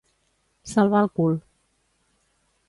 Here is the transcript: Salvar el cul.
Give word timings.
Salvar 0.71 1.01
el 1.07 1.11
cul. 1.19 1.37